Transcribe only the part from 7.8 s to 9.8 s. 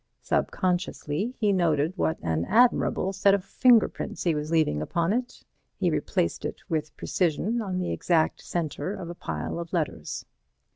exact centre of a pile of